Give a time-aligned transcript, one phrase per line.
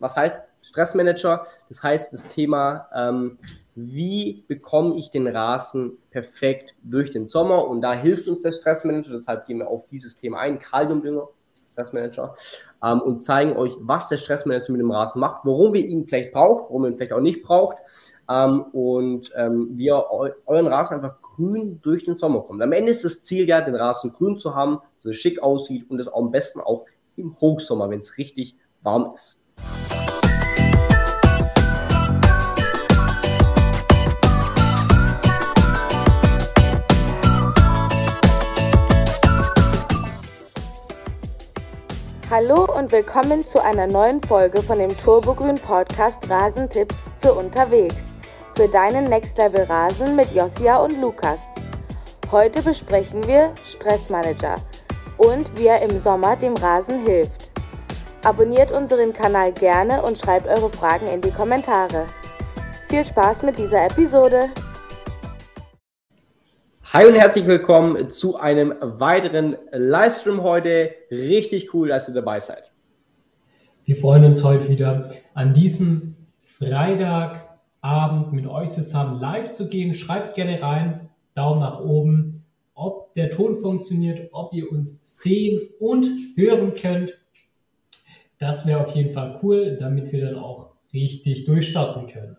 [0.00, 1.44] was heißt Stressmanager?
[1.68, 3.38] Das heißt das Thema, ähm,
[3.74, 7.66] wie bekomme ich den Rasen perfekt durch den Sommer?
[7.66, 11.28] Und da hilft uns der Stressmanager, deshalb gehen wir auf dieses Thema ein, Kaliumdünger,
[11.72, 12.34] Stressmanager,
[12.84, 16.32] ähm, und zeigen euch, was der Stressmanager mit dem Rasen macht, warum wir ihn vielleicht
[16.32, 17.78] braucht, warum ihr ihn vielleicht auch nicht braucht
[18.28, 22.62] ähm, und ähm, wie ihr eu euren Rasen einfach grün durch den Sommer kommt.
[22.62, 26.00] Am Ende ist das Ziel ja, den Rasen grün zu haben, so schick aussieht und
[26.00, 26.84] es am besten auch
[27.16, 29.39] im Hochsommer, wenn es richtig warm ist.
[42.30, 47.96] Hallo und willkommen zu einer neuen Folge von dem Turbogrün Podcast Rasentipps für unterwegs.
[48.54, 51.40] Für deinen Next Level Rasen mit Josia und Lukas.
[52.30, 54.54] Heute besprechen wir Stressmanager
[55.18, 57.50] und wie er im Sommer dem Rasen hilft.
[58.22, 62.06] Abonniert unseren Kanal gerne und schreibt eure Fragen in die Kommentare.
[62.88, 64.50] Viel Spaß mit dieser Episode!
[66.92, 70.90] Hi und herzlich willkommen zu einem weiteren Livestream heute.
[71.08, 72.72] Richtig cool, dass ihr dabei seid.
[73.84, 79.94] Wir freuen uns heute wieder an diesem Freitagabend mit euch zusammen live zu gehen.
[79.94, 86.08] Schreibt gerne rein, Daumen nach oben, ob der Ton funktioniert, ob ihr uns sehen und
[86.34, 87.20] hören könnt.
[88.40, 92.36] Das wäre auf jeden Fall cool, damit wir dann auch richtig durchstarten können.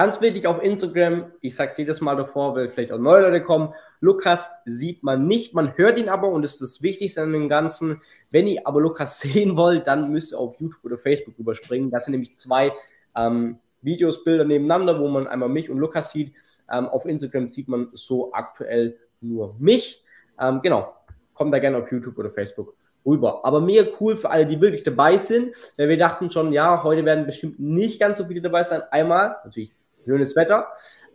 [0.00, 3.44] Ganz wichtig auf Instagram, ich sage es jedes Mal davor, weil vielleicht auch neue Leute
[3.44, 3.74] kommen.
[4.00, 7.50] Lukas sieht man nicht, man hört ihn aber und das ist das Wichtigste an dem
[7.50, 8.00] Ganzen.
[8.30, 11.90] Wenn ihr aber Lukas sehen wollt, dann müsst ihr auf YouTube oder Facebook überspringen.
[11.90, 12.72] Das sind nämlich zwei
[13.14, 16.32] ähm, Videos, Bilder nebeneinander, wo man einmal mich und Lukas sieht.
[16.72, 20.02] Ähm, auf Instagram sieht man so aktuell nur mich.
[20.40, 20.94] Ähm, genau,
[21.34, 23.44] kommt da gerne auf YouTube oder Facebook rüber.
[23.44, 27.04] Aber mega cool für alle, die wirklich dabei sind, weil wir dachten schon, ja, heute
[27.04, 28.80] werden bestimmt nicht ganz so viele dabei sein.
[28.90, 30.68] Einmal, natürlich schönes Wetter.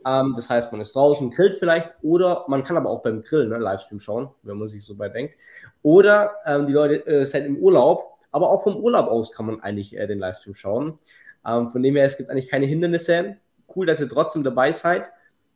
[0.05, 3.49] Ähm, das heißt, man ist draußen, grillt vielleicht oder man kann aber auch beim Grillen
[3.49, 5.35] ne, Livestream schauen, wenn man sich so weit denkt.
[5.81, 9.61] Oder ähm, die Leute äh, sind im Urlaub, aber auch vom Urlaub aus kann man
[9.61, 10.99] eigentlich äh, den Livestream schauen.
[11.45, 13.37] Ähm, von dem her, es gibt eigentlich keine Hindernisse.
[13.75, 15.05] Cool, dass ihr trotzdem dabei seid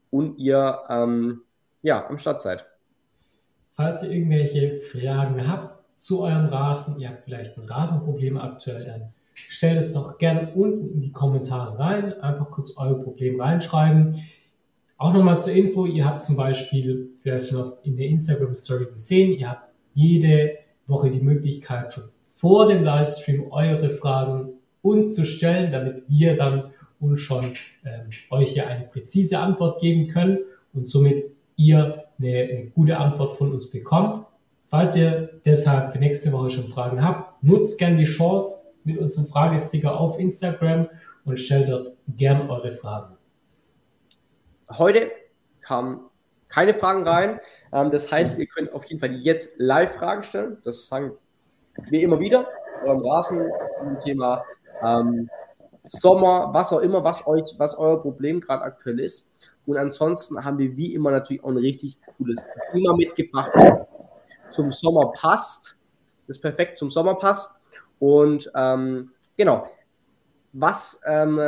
[0.09, 1.43] und ihr ähm,
[1.81, 2.65] ja, am Start seid.
[3.75, 9.13] Falls ihr irgendwelche Fragen habt zu eurem Rasen, ihr habt vielleicht ein Rasenproblem aktuell, dann
[9.49, 12.13] stellt es doch gerne unten in die Kommentare rein.
[12.21, 14.15] Einfach kurz euer Problem reinschreiben.
[14.97, 19.37] Auch nochmal zur Info, ihr habt zum Beispiel vielleicht schon in der Instagram Story gesehen,
[19.39, 20.57] ihr habt jede
[20.87, 24.49] Woche die Möglichkeit, schon vor dem Livestream eure Fragen
[24.81, 27.45] uns zu stellen, damit wir dann uns schon
[27.85, 30.39] ähm, euch ja eine präzise Antwort geben können
[30.73, 34.25] und somit ihr eine, eine gute Antwort von uns bekommt.
[34.67, 39.27] Falls ihr deshalb für nächste Woche schon Fragen habt, nutzt gerne die Chance, mit unserem
[39.27, 40.89] Fragesticker auf Instagram
[41.25, 43.15] und stellt dort gern eure Fragen.
[44.69, 45.11] Heute
[45.61, 46.09] kamen
[46.47, 47.39] keine Fragen rein.
[47.71, 50.57] Ähm, das heißt, ihr könnt auf jeden Fall jetzt live Fragen stellen.
[50.63, 51.13] Das sagen
[51.75, 52.47] wir immer wieder.
[52.83, 54.43] Eurem Rasen, zum Thema
[54.81, 55.29] ähm,
[55.83, 59.31] Sommer, was auch immer, was euch, was euer Problem gerade aktuell ist.
[59.65, 63.51] Und ansonsten haben wir wie immer natürlich auch ein richtig cooles Thema mitgebracht.
[64.51, 65.77] Zum Sommer passt.
[66.27, 67.51] Das perfekt zum Sommer passt.
[67.99, 69.67] Und ähm, genau,
[70.53, 71.39] was ähm,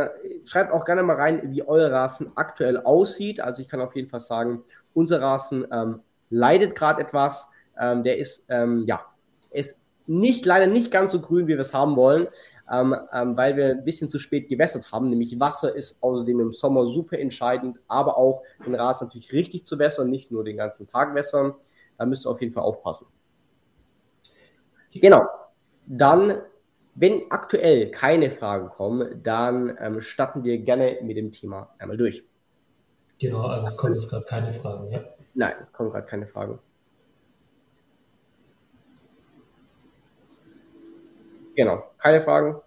[0.46, 3.40] schreibt auch gerne mal rein, wie euer Rasen aktuell aussieht.
[3.40, 4.64] Also ich kann auf jeden Fall sagen,
[4.94, 7.50] unser Rasen ähm, leidet gerade etwas.
[7.80, 9.02] Ähm, der ist ähm, ja
[9.52, 12.28] ist nicht leider nicht ganz so grün, wie wir es haben wollen,
[12.72, 15.10] ähm, ähm, weil wir ein bisschen zu spät gewässert haben.
[15.10, 19.78] Nämlich Wasser ist außerdem im Sommer super entscheidend, aber auch den Rasen natürlich richtig zu
[19.78, 21.54] wässern, nicht nur den ganzen Tag wässern.
[21.98, 23.06] Da müsst ihr auf jeden Fall aufpassen.
[24.94, 25.26] Genau.
[25.86, 26.42] Dann,
[26.96, 32.24] wenn aktuell keine Fragen kommen, dann ähm, starten wir gerne mit dem Thema einmal durch.
[33.20, 35.04] Genau, also es kommen jetzt gerade keine Fragen, ja?
[35.34, 36.60] Nein, es kommen gerade keine Fragen.
[41.56, 42.62] Genau, keine Fragen.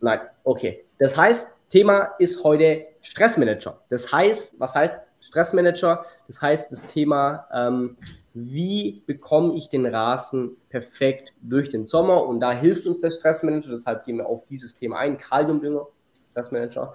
[0.00, 0.84] Nein, okay.
[0.98, 3.82] Das heißt, Thema ist heute Stressmanager.
[3.88, 6.02] Das heißt, was heißt Stressmanager?
[6.26, 7.96] Das heißt, das Thema, ähm,
[8.36, 12.26] wie bekomme ich den Rasen perfekt durch den Sommer?
[12.26, 15.86] Und da hilft uns der Stressmanager, deshalb gehen wir auf dieses Thema ein, Kaliumdünger,
[16.30, 16.92] Stressmanager,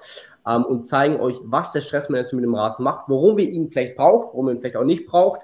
[0.47, 3.95] ähm, und zeigen euch, was der Stressmanager mit dem Rasen macht, warum wir ihn vielleicht
[3.95, 5.41] braucht, warum ihr ihn vielleicht auch nicht braucht,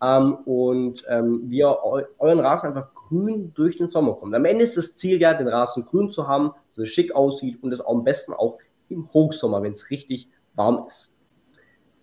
[0.00, 4.34] ähm, und ähm, wie ihr eu euren Rasen einfach grün durch den Sommer kommt.
[4.36, 7.72] Am Ende ist das Ziel ja, den Rasen grün zu haben, so schick aussieht und
[7.72, 8.58] es am besten auch
[8.88, 11.12] im Hochsommer, wenn es richtig warm ist.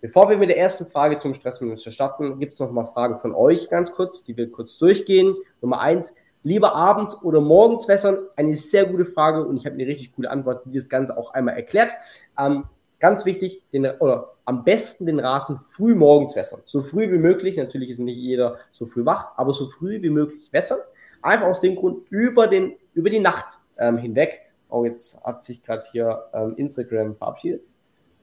[0.00, 3.34] Bevor wir mit der ersten Frage zum Stressmanager starten, gibt es noch mal Fragen von
[3.34, 5.34] euch ganz kurz, die wir kurz durchgehen.
[5.60, 6.12] Nummer eins,
[6.44, 8.18] Lieber abends oder morgens wässern?
[8.36, 11.34] Eine sehr gute Frage und ich habe eine richtig coole Antwort, die das Ganze auch
[11.34, 11.90] einmal erklärt.
[12.38, 12.64] Ähm,
[13.00, 16.62] ganz wichtig, den, oder am besten den Rasen früh morgens wässern.
[16.64, 17.56] So früh wie möglich.
[17.56, 20.78] Natürlich ist nicht jeder so früh wach, aber so früh wie möglich wässern.
[21.22, 23.46] Einfach aus dem Grund über, den, über die Nacht
[23.78, 24.40] ähm, hinweg.
[24.70, 27.62] Oh, jetzt hat sich gerade hier ähm, Instagram verabschiedet.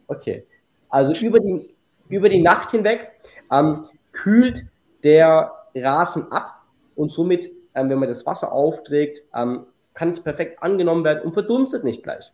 [0.07, 0.45] Okay.
[0.89, 1.75] Also über die,
[2.09, 3.11] über die Nacht hinweg
[3.51, 4.65] ähm, kühlt
[5.03, 6.63] der Rasen ab
[6.95, 11.33] und somit, ähm, wenn man das Wasser aufträgt, ähm, kann es perfekt angenommen werden und
[11.33, 12.31] verdunstet nicht gleich.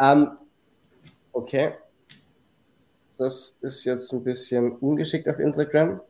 [0.00, 0.32] Ähm,
[1.32, 1.72] okay.
[3.16, 6.00] Das ist jetzt ein bisschen ungeschickt auf Instagram.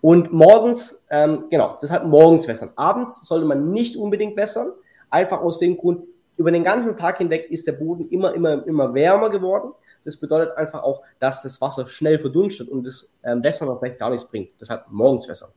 [0.00, 2.72] Und morgens, ähm, genau, deshalb morgens wässern.
[2.76, 4.72] Abends sollte man nicht unbedingt wässern,
[5.10, 6.04] einfach aus dem Grund,
[6.36, 9.72] über den ganzen Tag hinweg ist der Boden immer, immer, immer wärmer geworden.
[10.04, 13.98] Das bedeutet einfach auch, dass das Wasser schnell verdunstet und das ähm, Wässern auch vielleicht
[13.98, 14.50] gar nichts bringt.
[14.60, 15.50] Deshalb morgens wässern.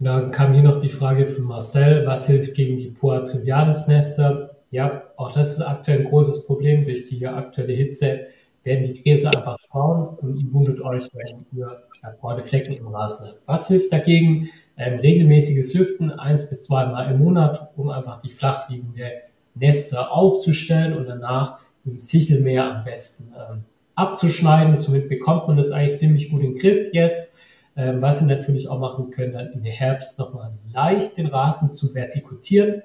[0.00, 4.56] Dann kam hier noch die Frage von Marcel, was hilft gegen die Poa trivialis Nester?
[4.70, 6.84] Ja, auch das ist aktuell ein großes Problem.
[6.84, 8.26] Durch die aktuelle Hitze
[8.64, 11.82] werden die Gräser einfach braun und ihr wundert euch, wenn ihr
[12.20, 13.42] braune Flecken im Rasen habt.
[13.46, 14.50] Was hilft dagegen?
[14.76, 19.12] Ähm, regelmäßiges Lüften, eins bis zweimal im Monat, um einfach die flachliegende
[19.54, 23.64] Nester aufzustellen und danach dem Sichelmeer am besten ähm,
[23.94, 24.76] abzuschneiden.
[24.76, 27.38] Somit bekommt man das eigentlich ziemlich gut in den Griff jetzt.
[27.76, 31.94] Ähm, was Sie natürlich auch machen können, dann im Herbst nochmal leicht den Rasen zu
[31.94, 32.82] vertikutieren,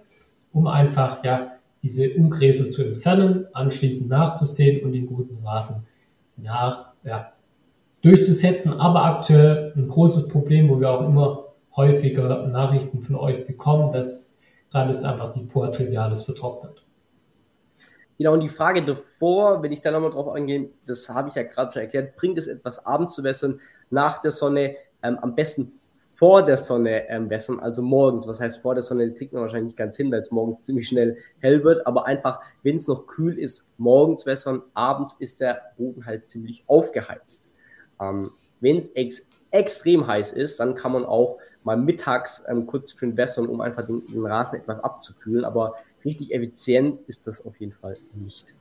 [0.51, 1.51] um einfach ja
[1.83, 5.87] diese Ungräser zu entfernen, anschließend nachzusehen und den guten Rasen
[6.37, 7.33] nach ja,
[8.01, 8.73] durchzusetzen.
[8.79, 11.45] Aber aktuell ein großes Problem, wo wir auch immer
[11.75, 14.39] häufiger Nachrichten von euch bekommen, dass
[14.71, 16.83] gerade ist einfach die Poa Trivialis vertrocknet.
[18.19, 21.43] Genau, und die Frage davor, wenn ich da nochmal drauf eingehe, das habe ich ja
[21.43, 25.79] gerade schon erklärt, bringt es etwas abends zu wässern, nach der Sonne, ähm, am besten
[26.15, 28.27] vor der Sonne ähm, wässern, also morgens.
[28.27, 30.89] Was heißt vor der Sonne, kriegt man wahrscheinlich nicht ganz hin, weil es morgens ziemlich
[30.89, 35.61] schnell hell wird, aber einfach, wenn es noch kühl ist, morgens wässern, abends ist der
[35.77, 37.45] Boden halt ziemlich aufgeheizt.
[38.01, 38.29] Ähm,
[38.59, 39.21] wenn es ex
[39.51, 43.85] extrem heiß ist, dann kann man auch mal mittags ähm, kurz schön wässern, um einfach
[43.85, 45.45] den, den Rasen etwas abzukühlen.
[45.45, 45.75] Aber
[46.05, 48.55] richtig effizient ist das auf jeden Fall nicht.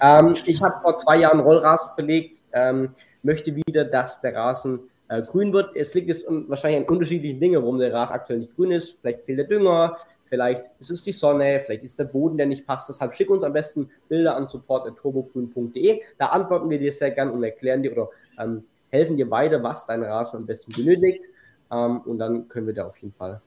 [0.00, 2.88] Ähm, ich habe vor zwei Jahren Rollrasen verlegt, ähm,
[3.22, 5.74] möchte wieder, dass der Rasen äh, grün wird.
[5.74, 8.98] Es liegt jetzt wahrscheinlich an unterschiedlichen Dingen, warum der Rasen aktuell nicht grün ist.
[9.00, 9.96] Vielleicht fehlt der Dünger,
[10.28, 12.88] vielleicht ist es die Sonne, vielleicht ist der Boden, der nicht passt.
[12.88, 16.00] Deshalb schick uns am besten Bilder an support.turbogrün.de.
[16.18, 19.86] Da antworten wir dir sehr gern und erklären dir oder ähm, helfen dir weiter, was
[19.86, 21.24] dein Rasen am besten benötigt.
[21.72, 23.40] Ähm, und dann können wir dir auf jeden Fall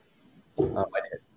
[0.57, 1.30] äh, weiterhelfen.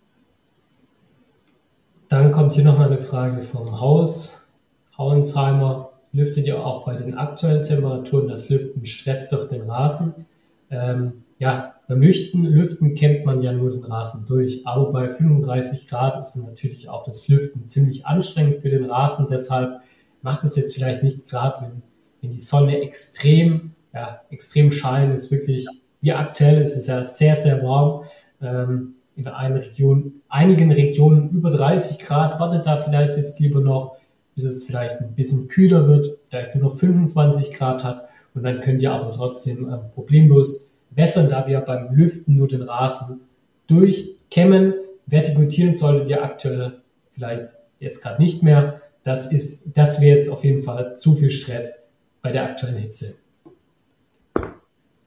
[2.54, 4.54] Kommt hier nochmal eine Frage vom Haus.
[4.96, 10.24] Hauensheimer, lüftet ihr auch bei den aktuellen Temperaturen das Lüften stresst doch den Rasen?
[10.70, 15.88] Ähm, ja, beim Lüften, Lüften kämmt man ja nur den Rasen durch, aber bei 35
[15.88, 19.26] Grad ist natürlich auch das Lüften ziemlich anstrengend für den Rasen.
[19.28, 19.80] Deshalb
[20.22, 21.82] macht es jetzt vielleicht nicht gerade, wenn,
[22.22, 25.66] wenn die Sonne extrem ja, extrem scheint, ist wirklich,
[26.00, 28.04] wie aktuell ist es ja sehr, sehr warm.
[28.40, 33.96] Ähm, in einer Region, einigen Regionen über 30 Grad, wartet da vielleicht jetzt lieber noch,
[34.34, 38.60] bis es vielleicht ein bisschen kühler wird, vielleicht nur noch 25 Grad hat und dann
[38.60, 43.20] könnt ihr aber trotzdem ähm, problemlos wässern, da wir beim Lüften nur den Rasen
[43.68, 44.74] durchkämmen.
[45.06, 46.80] Vertikutieren solltet ihr aktuell
[47.12, 48.80] vielleicht jetzt gerade nicht mehr.
[49.04, 51.92] Das ist, das wäre jetzt auf jeden Fall zu viel Stress
[52.22, 53.23] bei der aktuellen Hitze.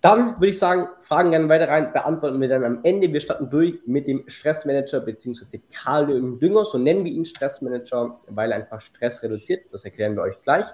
[0.07, 3.11] Dann würde ich sagen, Fragen gerne weiter rein, beantworten wir dann am Ende.
[3.11, 5.59] Wir starten durch mit dem Stressmanager bzw.
[5.73, 9.65] Kaliumdünger, so nennen wir ihn Stressmanager, weil er einfach Stress reduziert.
[9.73, 10.65] Das erklären wir euch gleich.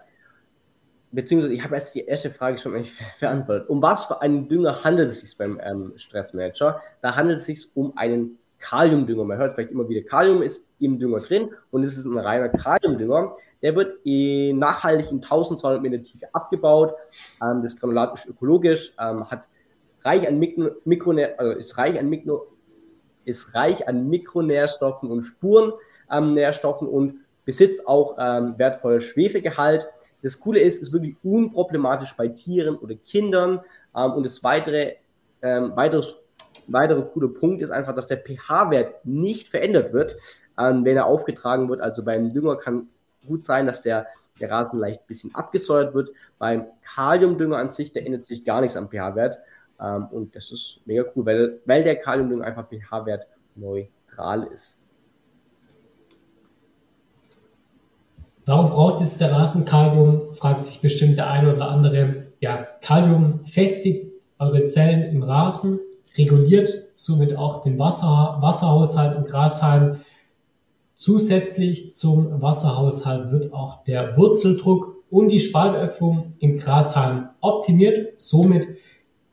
[1.12, 2.86] Beziehungsweise, ich habe erst die erste Frage schon mal
[3.20, 3.70] beantwortet.
[3.70, 6.80] Um was für einen Dünger handelt es sich beim ähm, Stressmanager?
[7.02, 9.24] Da handelt es sich um einen Kaliumdünger.
[9.24, 12.50] Man hört vielleicht immer wieder, Kalium ist im Dünger drin und es ist ein reiner
[12.50, 13.36] Kaliumdünger.
[13.64, 16.94] Der wird in, nachhaltig in 1200 Meter Tiefe abgebaut.
[17.42, 19.48] Ähm, das Granulat ist ökologisch, ähm, hat
[20.04, 22.48] reich an Mikro, Mikronähr, also ist reich an Mikro,
[23.26, 29.86] ist reich an Mikronährstoffen und Spurennährstoffen ähm, und besitzt auch ähm, wertvolle Schwefelgehalt.
[30.22, 33.62] Das Coole ist, ist wirklich unproblematisch bei Tieren oder Kindern.
[33.96, 34.96] Ähm, und das weitere,
[35.42, 36.16] ähm, weiteres,
[36.68, 40.18] weitere coole Punkt ist einfach, dass der pH-Wert nicht verändert wird,
[40.58, 41.82] ähm, wenn er aufgetragen wird.
[41.82, 42.88] Also beim Dünger kann
[43.26, 44.08] gut sein, dass der,
[44.40, 46.10] der Rasen leicht ein bisschen abgesäuert wird.
[46.40, 49.40] Beim Kaliumdünger an sich, der ändert sich gar nichts am pH-Wert.
[49.80, 54.80] Ähm, und das ist mega cool, weil, weil der Kaliumdünger einfach pH-Wert neutral ist.
[58.46, 60.34] Warum braucht es der Rasen Kalium?
[60.36, 62.28] Fragt sich bestimmt der eine oder andere.
[62.42, 65.80] Ja, Kalium festigt eure Zellen im Rasen,
[66.18, 70.02] reguliert somit auch den Wasser, Wasserhaushalt im Grashalm.
[71.04, 78.18] Zusätzlich zum Wasserhaushalt wird auch der Wurzeldruck und die Spaltöffnung im Grashalm optimiert.
[78.18, 78.70] Somit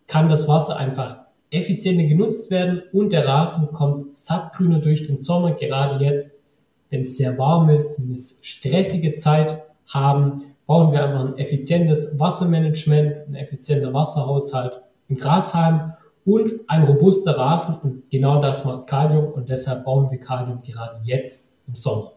[0.09, 5.53] kann das Wasser einfach effizienter genutzt werden und der Rasen kommt sattgrüner durch den Sommer,
[5.53, 6.43] gerade jetzt,
[6.89, 12.19] wenn es sehr warm ist, wenn es stressige Zeit haben, brauchen wir einfach ein effizientes
[12.19, 14.73] Wassermanagement, ein effizienter Wasserhaushalt
[15.09, 15.93] im Grashalm
[16.25, 17.77] und ein robuster Rasen.
[17.85, 22.13] Und genau das macht Kalium und deshalb brauchen wir Kalium gerade jetzt im Sommer.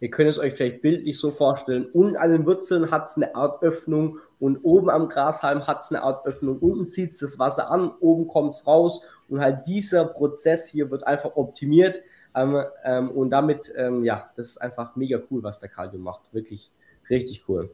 [0.00, 1.86] Ihr könnt es euch vielleicht bildlich so vorstellen.
[1.92, 5.90] Unten an den Wurzeln hat es eine Art Öffnung und oben am Grashalm hat es
[5.90, 6.58] eine Art Öffnung.
[6.58, 10.90] Unten zieht es das Wasser an, oben kommt es raus und halt dieser Prozess hier
[10.90, 12.02] wird einfach optimiert.
[12.34, 16.20] Ähm, ähm, und damit, ähm, ja, das ist einfach mega cool, was der Kalium macht.
[16.32, 16.70] Wirklich
[17.08, 17.70] richtig cool.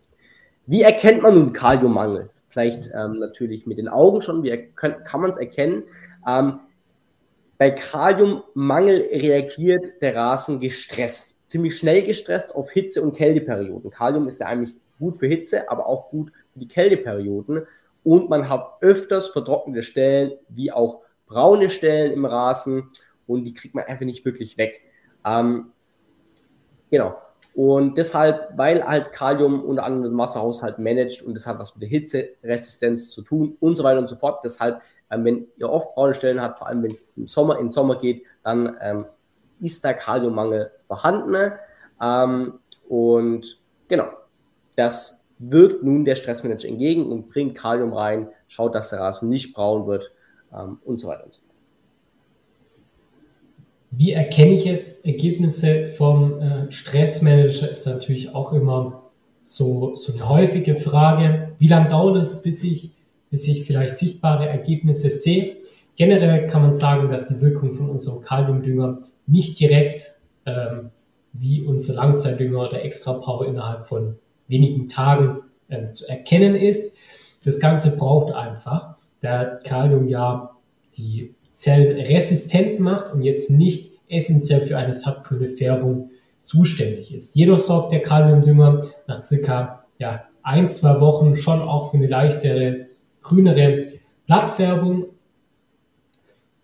[0.66, 2.30] Wie erkennt man nun Kaliummangel?
[2.48, 4.42] Vielleicht ähm, natürlich mit den Augen schon.
[4.42, 5.84] Wie kann, kann man es erkennen?
[7.60, 13.90] Bei Kaliummangel reagiert der Rasen gestresst ziemlich schnell gestresst auf Hitze- und Kälteperioden.
[13.90, 17.66] Kalium ist ja eigentlich gut für Hitze, aber auch gut für die Kälteperioden.
[18.04, 22.88] Und man hat öfters vertrocknete Stellen, wie auch braune Stellen im Rasen.
[23.26, 24.80] Und die kriegt man einfach nicht wirklich weg.
[25.24, 25.72] Ähm,
[26.88, 27.16] genau.
[27.52, 31.82] Und deshalb, weil halt Kalium unter anderem das Wasserhaushalt managt und das hat was mit
[31.82, 34.44] der Hitzeresistenz zu tun und so weiter und so fort.
[34.44, 37.70] Deshalb, ähm, wenn ihr oft braune Stellen habt, vor allem wenn es im Sommer in
[37.70, 39.06] Sommer geht, dann ähm,
[39.60, 41.52] ist da Kaliummangel vorhanden.
[42.00, 42.54] Ähm,
[42.88, 44.08] und genau,
[44.76, 49.54] das wirkt nun der Stressmanager entgegen und bringt Kalium rein, schaut, dass der Rasen nicht
[49.54, 50.12] braun wird
[50.52, 51.50] ähm, und so weiter und so fort.
[53.92, 59.10] Wie erkenne ich jetzt Ergebnisse vom äh, Stressmanager, ist natürlich auch immer
[59.42, 61.56] so, so eine häufige Frage.
[61.58, 62.92] Wie lange dauert es, bis ich,
[63.30, 65.56] bis ich vielleicht sichtbare Ergebnisse sehe?
[65.96, 70.90] Generell kann man sagen, dass die Wirkung von unserem Kaliumdünger nicht direkt ähm,
[71.32, 74.16] wie unser Langzeitdünger oder Extra Power innerhalb von
[74.48, 76.96] wenigen Tagen ähm, zu erkennen ist.
[77.44, 80.56] Das Ganze braucht einfach, da Kalium ja
[80.96, 86.10] die Zellen resistent macht und jetzt nicht essentiell für eine sattgrüne Färbung
[86.40, 87.36] zuständig ist.
[87.36, 92.86] Jedoch sorgt der Kaliumdünger nach circa ja, ein, zwei Wochen schon auch für eine leichtere,
[93.20, 93.86] grünere
[94.26, 95.06] Blattfärbung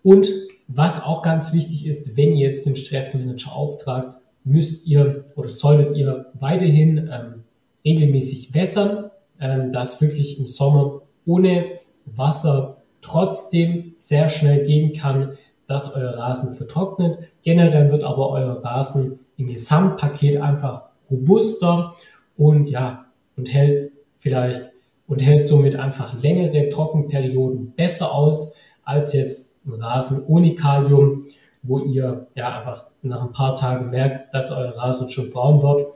[0.03, 0.27] und
[0.67, 5.95] was auch ganz wichtig ist, wenn ihr jetzt den Stressmanager auftragt, müsst ihr oder solltet
[5.95, 7.43] ihr weiterhin ähm,
[7.83, 15.37] regelmäßig wässern, ähm, dass wirklich im Sommer ohne Wasser trotzdem sehr schnell gehen kann,
[15.67, 17.19] dass euer Rasen vertrocknet.
[17.43, 21.95] Generell wird aber euer Rasen im Gesamtpaket einfach robuster
[22.37, 24.71] und ja, und hält vielleicht
[25.07, 31.25] und hält somit einfach längere Trockenperioden besser aus als jetzt Rasen ohne Kalium,
[31.63, 35.87] wo ihr ja einfach nach ein paar Tagen merkt, dass euer Rasen schon braun wird.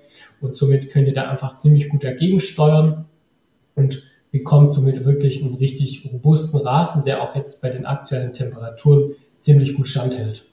[0.41, 3.05] Und somit könnt ihr da einfach ziemlich gut dagegen steuern
[3.75, 9.15] und bekommt somit wirklich einen richtig robusten Rasen, der auch jetzt bei den aktuellen Temperaturen
[9.37, 10.45] ziemlich gut standhält.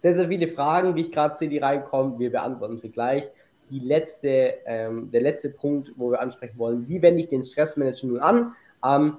[0.00, 2.18] Sehr, sehr viele Fragen, wie ich gerade sehe, die reinkommen.
[2.18, 3.24] Wir beantworten sie gleich.
[3.70, 8.06] Die letzte, ähm, der letzte Punkt, wo wir ansprechen wollen, wie wende ich den Stressmanager
[8.06, 8.54] nun an?
[8.84, 9.18] Ähm,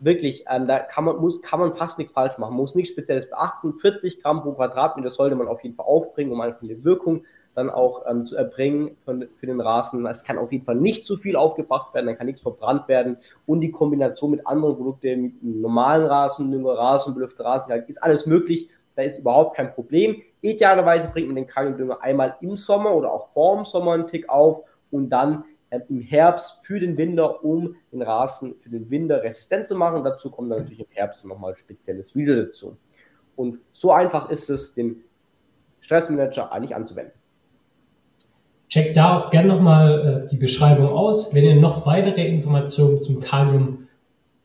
[0.00, 2.56] wirklich, ähm, da kann man, muss, kann man fast nichts falsch machen.
[2.56, 3.74] Muss nichts Spezielles beachten.
[3.74, 7.70] 40 Gramm pro Quadratmeter sollte man auf jeden Fall aufbringen, um einfach eine Wirkung dann
[7.70, 10.04] auch ähm, zu erbringen für, für den Rasen.
[10.06, 13.18] Es kann auf jeden Fall nicht zu viel aufgebracht werden, dann kann nichts verbrannt werden.
[13.46, 18.70] Und die Kombination mit anderen Produkten, mit normalen Rasendünger, Rasenbelüfter, Rasenkalk, ist alles möglich.
[18.94, 20.22] Da ist überhaupt kein Problem.
[20.40, 24.28] Idealerweise bringt man den Kaliumdünger einmal im Sommer oder auch vor dem Sommer einen Tick
[24.28, 29.22] auf und dann äh, im Herbst für den Winter, um den Rasen für den Winter
[29.22, 30.04] resistent zu machen.
[30.04, 32.76] Dazu kommt dann natürlich im Herbst nochmal spezielles Video dazu.
[33.36, 35.02] Und so einfach ist es, den
[35.80, 37.14] Stressmanager eigentlich anzuwenden.
[38.68, 41.34] Checkt da auch gerne nochmal äh, die Beschreibung aus.
[41.34, 43.81] Wenn ihr noch weitere Informationen zum Kalium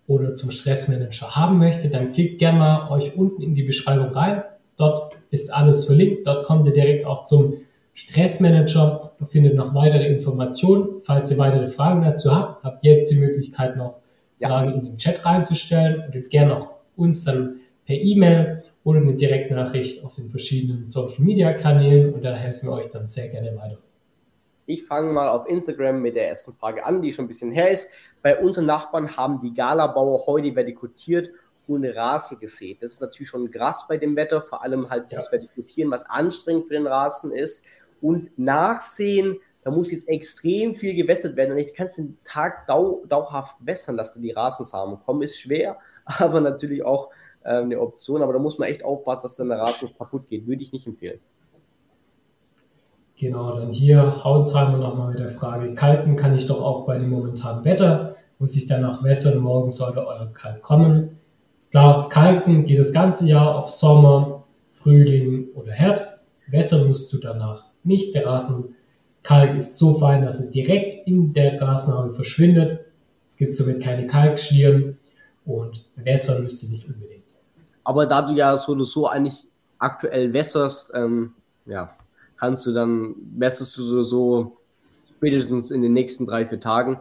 [0.07, 4.43] oder zum Stressmanager haben möchtet, dann klickt gerne mal euch unten in die Beschreibung rein.
[4.77, 6.25] Dort ist alles verlinkt.
[6.25, 7.57] Dort kommt ihr direkt auch zum
[7.93, 9.11] Stressmanager.
[9.19, 11.01] Da findet noch weitere Informationen.
[11.03, 13.99] Falls ihr weitere Fragen dazu habt, habt ihr jetzt die Möglichkeit noch
[14.39, 14.49] ja.
[14.49, 20.03] Fragen in den Chat reinzustellen oder gerne auch uns dann per E-Mail oder eine Direktnachricht
[20.05, 23.77] auf den verschiedenen Social Media Kanälen und da helfen wir euch dann sehr gerne weiter.
[24.69, 27.71] Ich fange mal auf Instagram mit der ersten Frage an, die schon ein bisschen her
[27.71, 27.87] ist.
[28.21, 31.29] Bei unseren Nachbarn haben die Galabauer heute vertikutiert
[31.67, 32.83] und Rasen gesät.
[32.83, 35.19] Das ist natürlich schon krass bei dem Wetter, vor allem halt ja.
[35.19, 37.63] das Vertikutieren, was anstrengend für den Rasen ist
[38.01, 43.05] und nachsehen, da muss jetzt extrem viel gewässert werden und ich kann den Tag dau
[43.07, 47.09] dauerhaft wässern, dass da die Rasensamen kommen, ist schwer, aber natürlich auch
[47.45, 48.21] äh, eine Option.
[48.21, 50.45] Aber da muss man echt aufpassen, dass dann der Rasen kaputt geht.
[50.45, 51.21] Würde ich nicht empfehlen.
[53.19, 57.09] Genau, dann hier Hautzheimer nochmal mit der Frage, kalken kann ich doch auch bei dem
[57.09, 58.15] momentanen Wetter.
[58.37, 61.17] Muss ich danach wässern, morgen sollte euer Kalk kommen.
[61.71, 66.35] Klar, kalken geht das ganze Jahr, ob Sommer, Frühling oder Herbst.
[66.45, 68.13] Wässern musst du danach nicht.
[68.13, 72.81] Der Rasenkalk ist so fein, dass er direkt in der Grasnarbe verschwindet.
[73.25, 74.99] Es gibt somit keine Kalkschlieren
[75.43, 77.33] und wässern müsst ihr nicht unbedingt.
[77.83, 79.47] Aber da du ja so oder so eigentlich
[79.79, 81.33] aktuell wässerst, ähm,
[81.65, 81.87] ja,
[82.37, 84.57] kannst du dann, wässerst du so, so
[85.17, 86.99] spätestens in den nächsten drei, vier Tagen.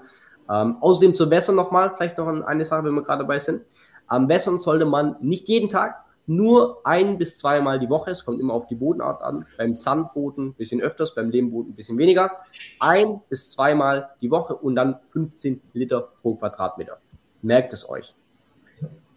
[0.51, 3.63] Ähm, außerdem zu Wässern nochmal, vielleicht noch eine Sache, wenn wir gerade dabei sind.
[4.07, 8.41] Am Wässern sollte man nicht jeden Tag, nur ein bis zweimal die Woche, es kommt
[8.41, 12.33] immer auf die Bodenart an, beim Sandboden ein bisschen öfters, beim Lehmboden ein bisschen weniger,
[12.81, 16.99] ein bis zweimal die Woche und dann 15 Liter pro Quadratmeter.
[17.43, 18.15] Merkt es euch.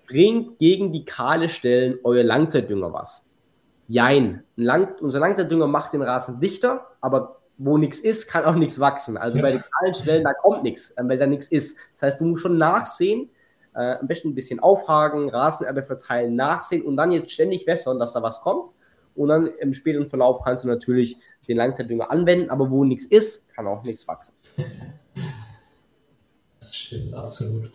[0.08, 3.24] Bringt gegen die kahle Stellen euer Langzeitdünger was.
[3.90, 4.44] Jein.
[4.56, 9.18] Lang, unser Langzeitdünger macht den Rasen dichter, aber wo nichts ist, kann auch nichts wachsen.
[9.18, 11.76] Also bei den kahlen Stellen, da kommt nichts, äh, weil da nichts ist.
[11.96, 13.32] Das heißt, du musst schon nachsehen,
[13.74, 18.14] äh, am besten ein bisschen aufhaken, Rasenerbe verteilen, nachsehen und dann jetzt ständig wässern, dass
[18.14, 18.72] da was kommt.
[19.16, 21.18] Und dann im späteren Verlauf kannst du natürlich
[21.48, 24.36] den Langzeitdünger anwenden, aber wo nichts ist, kann auch nichts wachsen.
[26.60, 27.72] Das stimmt, absolut.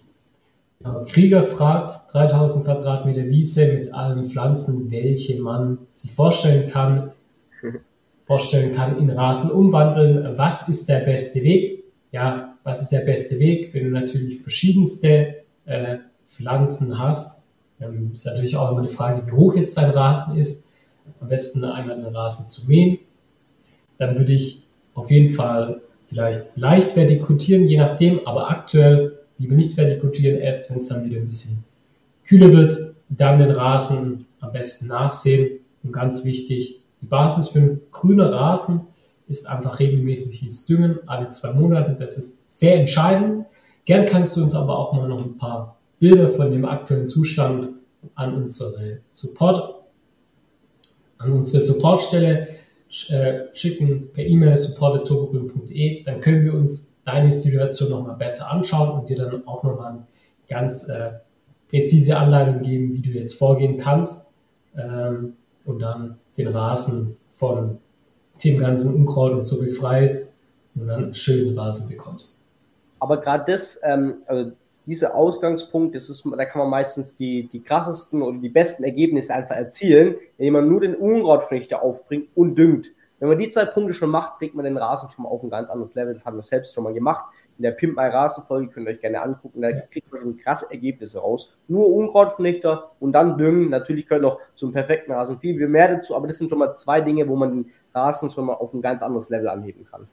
[1.07, 7.12] Krieger fragt 3000 Quadratmeter Wiese mit allen Pflanzen, welche man sich vorstellen kann,
[8.26, 10.37] vorstellen kann, in Rasen umwandeln.
[10.37, 11.85] Was ist der beste Weg?
[12.12, 17.50] Ja, was ist der beste Weg, wenn du natürlich verschiedenste äh, Pflanzen hast?
[17.81, 20.73] Ähm, ist natürlich auch immer eine Frage, wie hoch jetzt dein Rasen ist.
[21.21, 22.99] Am besten einmal den Rasen zu mähen.
[23.99, 24.64] Dann würde ich
[24.95, 30.79] auf jeden Fall vielleicht leicht vertikutieren, je nachdem, aber aktuell lieber nicht vertikutieren, erst wenn
[30.79, 31.64] es dann wieder ein bisschen
[32.25, 35.61] kühler wird, dann den Rasen am besten nachsehen.
[35.83, 38.87] Und ganz wichtig, die Basis für einen grünen Rasen
[39.29, 41.94] ist einfach regelmäßiges Düngen alle zwei Monate.
[41.99, 43.47] Das ist sehr entscheidend.
[43.85, 47.70] Gern kannst du uns aber auch mal noch ein paar Bilder von dem aktuellen Zustand
[48.14, 49.83] an unsere Support,
[51.18, 52.49] an unsere Supportstelle
[53.09, 56.03] äh, schicken per E-Mail support.turbogrün.de.
[56.05, 60.07] Dann können wir uns deine Situation nochmal besser anschauen und dir dann auch nochmal
[60.49, 61.12] ganz äh,
[61.69, 64.35] präzise Anleitung geben, wie du jetzt vorgehen kannst
[64.77, 67.79] ähm, und dann den Rasen von
[68.45, 70.38] dem ganzen Unkraut und so befreist
[70.75, 72.45] und dann einen schönen Rasen bekommst.
[72.99, 74.53] Aber gerade das, ähm, also
[74.87, 79.33] dieser Ausgangspunkt, das ist, da kann man meistens die, die krassesten oder die besten Ergebnisse
[79.35, 82.90] einfach erzielen, indem man nur den Unkrautflechte aufbringt und düngt.
[83.24, 85.48] Wenn man die zwei Punkte schon macht, kriegt man den Rasen schon mal auf ein
[85.48, 86.12] ganz anderes Level.
[86.12, 87.24] Das haben wir selbst schon mal gemacht.
[87.56, 89.62] In der Pimp My Rasen Folge könnt ihr euch gerne angucken.
[89.62, 91.56] Da kriegt man schon krasse Ergebnisse raus.
[91.66, 93.70] Nur Unkrautvernichter und dann düngen.
[93.70, 96.74] Natürlich gehört noch zum perfekten Rasen viel, viel mehr dazu, aber das sind schon mal
[96.74, 100.06] zwei Dinge, wo man den Rasen schon mal auf ein ganz anderes Level anheben kann.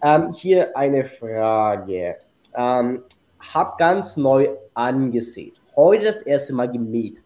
[0.00, 2.14] Ähm, hier eine Frage.
[2.54, 3.02] Ähm,
[3.52, 5.54] hab ganz neu angesät.
[5.74, 7.21] Heute das erste Mal gemäht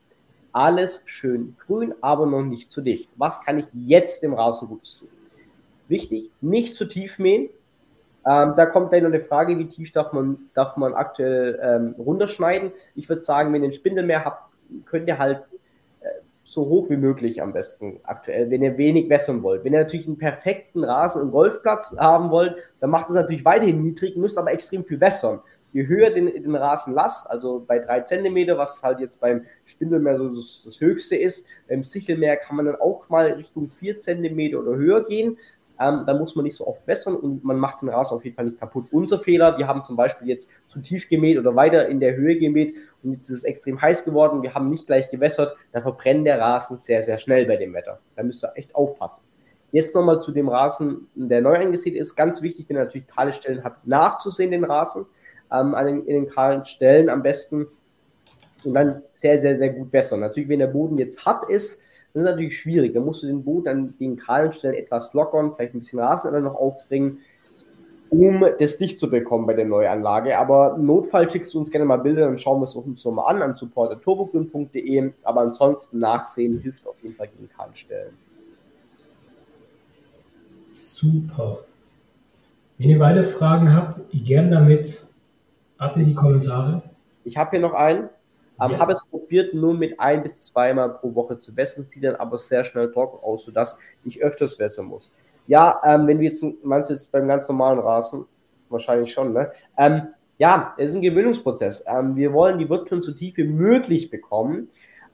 [0.57, 3.11] alles schön grün, aber noch nicht zu dicht.
[3.17, 5.09] Was kann ich jetzt dem Rasen Gutes tun?
[5.87, 7.51] Wichtig, nicht zu tief mähen.
[8.27, 11.95] Ähm, da kommt dann noch eine Frage, wie tief darf man, darf man aktuell ähm,
[11.99, 12.73] runterschneiden.
[12.95, 14.51] Ich würde sagen, wenn ihr einen Spindelmeer habt,
[14.87, 15.43] könnt ihr halt
[16.01, 16.07] äh,
[16.43, 19.63] so hoch wie möglich am besten aktuell, wenn ihr wenig wässern wollt.
[19.63, 23.83] Wenn ihr natürlich einen perfekten Rasen- und Golfplatz haben wollt, dann macht es natürlich weiterhin
[23.83, 25.41] niedrig, müsst aber extrem viel wässern
[25.73, 30.19] je höher den, den Rasen lasst, also bei drei Zentimeter, was halt jetzt beim Spindelmeer
[30.19, 34.61] so das, das, höchste ist, beim Sichelmeer kann man dann auch mal Richtung vier Zentimeter
[34.61, 35.39] oder höher gehen.
[35.79, 38.35] Ähm, da muss man nicht so oft wässern und man macht den Rasen auf jeden
[38.35, 38.87] Fall nicht kaputt.
[38.93, 42.39] Unser Fehler, wir haben zum Beispiel jetzt zu tief gemäht oder weiter in der Höhe
[42.39, 46.27] gemäht und jetzt ist es extrem heiß geworden, wir haben nicht gleich gewässert, dann verbrennt
[46.27, 48.01] der Rasen sehr, sehr schnell bei dem Wetter.
[48.15, 49.23] Da müsst ihr echt aufpassen.
[49.73, 52.17] Jetzt nochmal zu dem Rasen, der neu eingesät ist.
[52.17, 55.05] Ganz wichtig, wenn er natürlich kahle Stellen hat, nachzusehen, den Rasen
[55.53, 57.67] ähm, an den, in den kahlen Stellen am besten
[58.65, 60.21] und dann sehr, sehr, sehr gut wässern.
[60.21, 61.79] Natürlich, wenn der Boden jetzt hart ist,
[62.13, 62.95] dann ist es natürlich schwierig.
[62.95, 66.43] Dann musst du den Boden an den kahlen Stellen etwas lockern, vielleicht ein bisschen Rasen
[66.43, 67.19] noch aufbringen,
[68.11, 70.39] um das dicht zu bekommen bei der Neuanlage.
[70.39, 73.43] Aber Notfall schickst du uns gerne mal Bilder, dann schauen wir es uns nochmal an,
[73.43, 75.13] an supporterturbogrün.de.
[75.23, 78.15] Aber ansonsten nachsehen hilft auf jeden Fall gegen kahlen Stellen.
[80.73, 81.61] Super.
[82.79, 85.06] Wenn ihr weitere Fragen habt, gerne damit
[85.79, 86.83] Ab in die Kommentare.
[87.25, 88.09] Ich habe hier noch einen.
[88.61, 88.79] Ähm, ja.
[88.79, 92.39] Habe es probiert, nur mit ein bis zweimal pro Woche zu wässern, sieht dann aber
[92.39, 95.13] sehr schnell trocken aus, sodass ich öfters wässern muss.
[95.47, 98.25] Ja, ähm, wenn wir jetzt, meinst du jetzt beim ganz normalen Rasen?
[98.69, 99.51] Wahrscheinlich schon, ne?
[99.77, 100.09] Ähm,
[100.39, 101.85] Ja, es ist ein Gewöhnungsprozess.
[101.89, 104.69] Ähm, wir wollen die Wurzeln so tief wie möglich bekommen.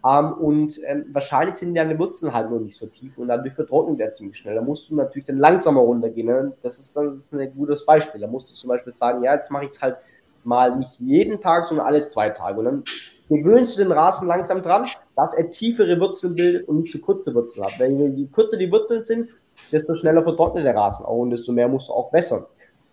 [0.04, 4.00] Ähm, und ähm, wahrscheinlich sind deine Wurzeln halt noch nicht so tief und dadurch vertrocknet
[4.00, 4.56] er ziemlich schnell.
[4.56, 6.26] Da musst du natürlich dann langsamer runtergehen.
[6.26, 6.52] Ne?
[6.62, 8.20] Das, ist, das ist ein gutes Beispiel.
[8.20, 9.96] Da musst du zum Beispiel sagen, ja, jetzt mache ich es halt
[10.44, 12.58] mal nicht jeden Tag, sondern alle zwei Tage.
[12.58, 12.84] Und dann
[13.28, 17.34] gewöhnst du den Rasen langsam dran, dass er tiefere Wurzeln bildet und nicht zu kurze
[17.34, 17.78] Wurzeln hat.
[17.80, 19.30] Weil je kürzer die Wurzeln sind,
[19.70, 22.44] desto schneller vertrocknet der Rasen auch und desto mehr musst du auch wässern.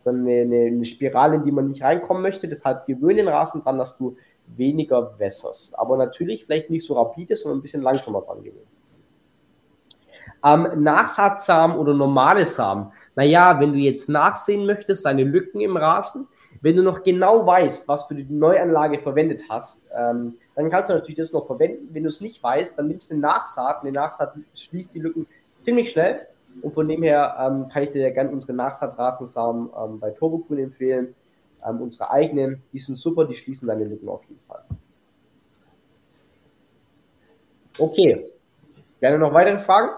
[0.03, 2.47] Das ist eine, eine, eine Spirale, in die man nicht reinkommen möchte.
[2.47, 4.15] Deshalb gewöhne den Rasen dran, dass du
[4.47, 5.77] weniger wässerst.
[5.77, 8.67] Aber natürlich vielleicht nicht so rapide, sondern ein bisschen langsamer dran gewöhnen.
[10.43, 12.91] Ähm, Nachsaatsamen oder normale Samen.
[13.15, 16.27] Naja, wenn du jetzt nachsehen möchtest, deine Lücken im Rasen,
[16.61, 20.93] wenn du noch genau weißt, was für die Neuanlage verwendet hast, ähm, dann kannst du
[20.93, 21.89] natürlich das noch verwenden.
[21.91, 23.81] Wenn du es nicht weißt, dann nimmst du eine Nachsaat.
[23.81, 25.25] Eine Nachsaat schließt die Lücken
[25.63, 26.17] ziemlich schnell.
[26.61, 31.15] Und von dem her ähm, kann ich dir gerne unsere Nachsaatrasensamen ähm, bei Turbocool empfehlen
[31.67, 34.63] ähm, unsere eigenen, die sind super, die schließen deine Lücken auf jeden Fall.
[37.77, 38.25] Okay,
[38.99, 39.89] gerne noch weitere Fragen?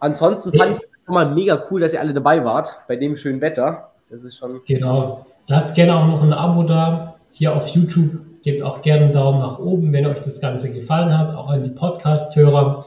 [0.00, 3.16] Ansonsten fand ich es schon mal mega cool, dass ihr alle dabei wart bei dem
[3.16, 3.92] schönen Wetter.
[4.08, 4.60] Das ist schon.
[4.66, 5.26] Genau.
[5.46, 7.16] Lasst gerne auch noch ein Abo da.
[7.30, 8.42] Hier auf YouTube.
[8.42, 11.34] Gebt auch gerne einen Daumen nach oben, wenn euch das Ganze gefallen hat.
[11.34, 12.86] Auch an die Podcast-Hörer.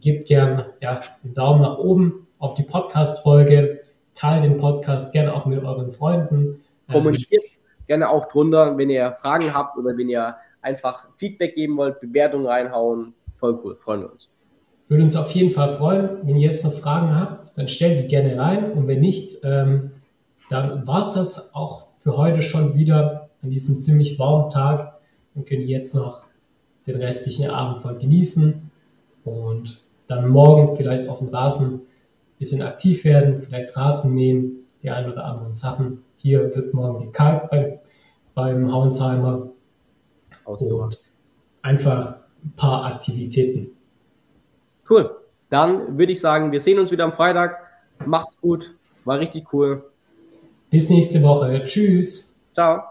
[0.00, 3.80] Gebt gerne ja, einen Daumen nach oben auf die Podcast-Folge.
[4.14, 6.60] Teilt den Podcast gerne auch mit euren Freunden.
[6.90, 7.42] Kommentiert
[7.86, 12.46] gerne auch drunter, wenn ihr Fragen habt oder wenn ihr einfach Feedback geben wollt, Bewertungen
[12.46, 13.14] reinhauen.
[13.38, 14.28] Voll cool, freuen wir uns.
[14.88, 16.18] Würde uns auf jeden Fall freuen.
[16.22, 18.72] Wenn ihr jetzt noch Fragen habt, dann stellt die gerne rein.
[18.72, 19.92] Und wenn nicht, ähm,
[20.48, 24.98] dann war es das auch für heute schon wieder an diesem ziemlich warmen Tag.
[25.34, 26.22] Dann könnt ihr jetzt noch
[26.86, 28.70] den restlichen Abend voll genießen
[29.24, 34.90] und dann morgen vielleicht auf dem Rasen ein bisschen aktiv werden, vielleicht Rasen mähen, die
[34.90, 37.78] ein oder anderen Sachen hier wird morgen gekalkt beim,
[38.34, 39.50] beim Hauensheimer.
[40.44, 40.98] Und
[41.60, 43.76] einfach ein paar Aktivitäten.
[44.88, 45.10] Cool.
[45.50, 47.58] Dann würde ich sagen, wir sehen uns wieder am Freitag.
[48.06, 48.74] Macht's gut.
[49.04, 49.87] War richtig cool.
[50.70, 51.64] Bis nächste Woche.
[51.66, 52.40] Tschüss.
[52.54, 52.82] Ciao.